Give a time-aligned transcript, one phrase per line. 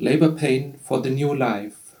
[0.00, 1.94] labor pain for the new life.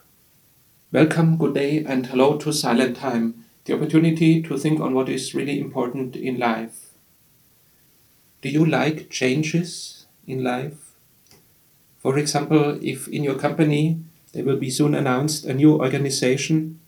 [0.90, 5.32] Welcome, good day, and hello to Silent Time, the opportunity to think on what is
[5.32, 6.90] really important in life.
[8.42, 10.96] Do you like changes in life?
[11.98, 14.00] For example, if in your company
[14.32, 16.80] there will be soon announced a new organization,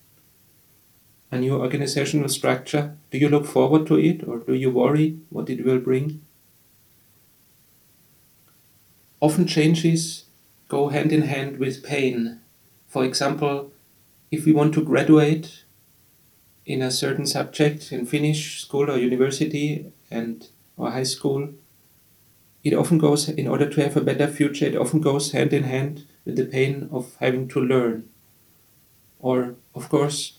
[1.30, 5.48] a new organizational structure, do you look forward to it or do you worry what
[5.50, 6.20] it will bring?
[9.20, 10.25] Often changes
[10.68, 12.40] go hand in hand with pain.
[12.86, 13.72] For example,
[14.30, 15.64] if we want to graduate
[16.64, 21.50] in a certain subject and finish school or university and or high school,
[22.64, 25.62] it often goes in order to have a better future, it often goes hand in
[25.62, 28.08] hand with the pain of having to learn.
[29.20, 30.38] Or of course,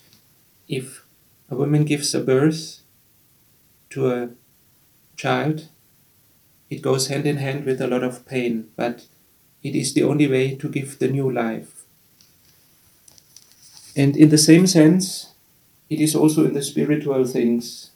[0.68, 1.05] if
[1.49, 2.82] a woman gives a birth
[3.91, 4.30] to a
[5.16, 5.70] child,
[6.70, 9.05] it goes hand in hand with a lot of pain, but
[9.67, 11.85] it is the only way to give the new life.
[13.95, 15.34] And in the same sense,
[15.90, 17.91] it is also in the spiritual things.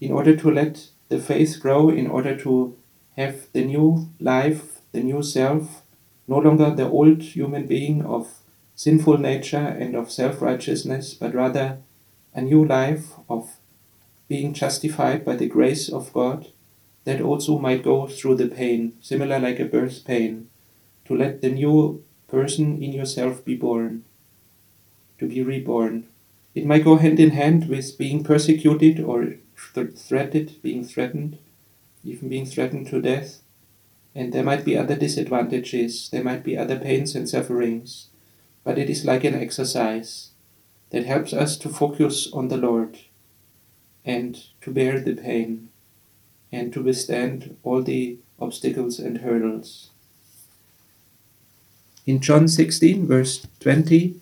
[0.00, 2.76] In order to let the faith grow, in order to
[3.16, 5.82] have the new life, the new self,
[6.26, 8.38] no longer the old human being of
[8.74, 11.78] sinful nature and of self righteousness, but rather
[12.34, 13.58] a new life of
[14.28, 16.48] being justified by the grace of God,
[17.04, 20.48] that also might go through the pain, similar like a birth pain,
[21.10, 24.04] to let the new person in yourself be born,
[25.18, 26.06] to be reborn.
[26.54, 29.34] It might go hand in hand with being persecuted or
[29.74, 31.38] th- threatened, being threatened,
[32.04, 33.40] even being threatened to death.
[34.14, 38.06] And there might be other disadvantages, there might be other pains and sufferings,
[38.62, 40.30] but it is like an exercise
[40.90, 42.98] that helps us to focus on the Lord
[44.04, 45.70] and to bear the pain
[46.52, 49.90] and to withstand all the obstacles and hurdles.
[52.06, 54.16] In John 16, verse 20,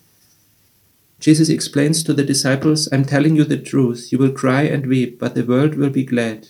[1.21, 4.13] Jesus explains to the disciples, I'm telling you the truth.
[4.13, 6.49] You will cry and weep, but the world will be glad.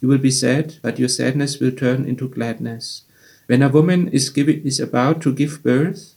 [0.00, 3.02] You will be sad, but your sadness will turn into gladness.
[3.46, 6.14] When a woman is, give, is about to give birth,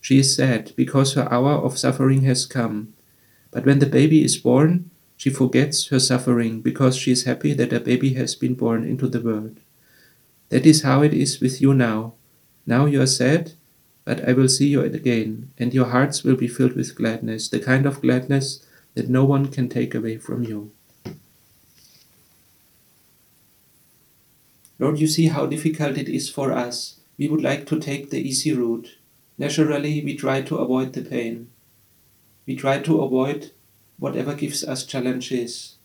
[0.00, 2.94] she is sad because her hour of suffering has come.
[3.50, 7.72] But when the baby is born, she forgets her suffering because she is happy that
[7.72, 9.58] a baby has been born into the world.
[10.50, 12.14] That is how it is with you now.
[12.66, 13.52] Now you are sad,
[14.08, 17.60] but I will see you again, and your hearts will be filled with gladness, the
[17.60, 18.64] kind of gladness
[18.94, 20.72] that no one can take away from you.
[24.78, 27.00] Lord, you see how difficult it is for us.
[27.18, 28.96] We would like to take the easy route.
[29.36, 31.50] Naturally, we try to avoid the pain.
[32.46, 33.50] We try to avoid
[33.98, 35.76] whatever gives us challenges.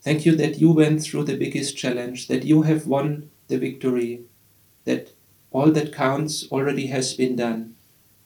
[0.00, 4.22] Thank you that you went through the biggest challenge, that you have won the victory,
[4.86, 5.12] that
[5.50, 7.74] all that counts already has been done.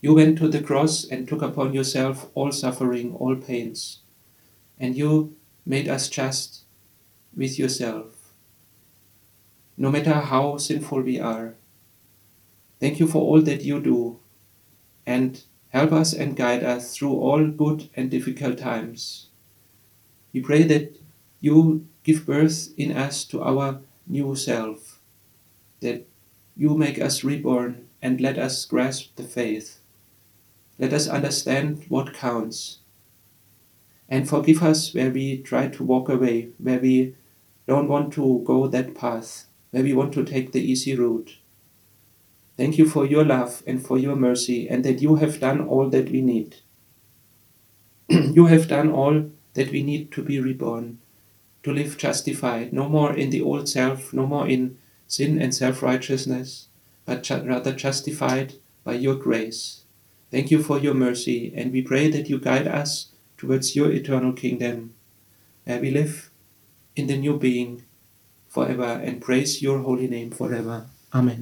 [0.01, 4.01] You went to the cross and took upon yourself all suffering, all pains,
[4.79, 6.65] and you made us just
[7.37, 8.35] with yourself,
[9.77, 11.55] no matter how sinful we are.
[12.81, 14.19] Thank you for all that you do,
[15.07, 19.29] and help us and guide us through all good and difficult times.
[20.33, 21.01] We pray that
[21.41, 25.01] you give birth in us to our new self,
[25.81, 26.09] that
[26.57, 29.81] you make us reborn and let us grasp the faith.
[30.79, 32.79] Let us understand what counts.
[34.09, 37.15] And forgive us where we try to walk away, where we
[37.67, 41.39] don't want to go that path, where we want to take the easy route.
[42.57, 45.89] Thank you for your love and for your mercy, and that you have done all
[45.89, 46.57] that we need.
[48.09, 50.99] you have done all that we need to be reborn,
[51.63, 54.77] to live justified, no more in the old self, no more in
[55.13, 56.69] sin and self righteousness,
[57.05, 59.85] but ju- rather justified by your grace.
[60.31, 64.33] Thank you for your mercy, and we pray that you guide us towards your eternal
[64.33, 64.95] kingdom,
[65.65, 66.31] where we live
[66.97, 67.83] in the new being
[68.49, 70.87] forever and praise your holy name forever.
[71.13, 71.41] Amen.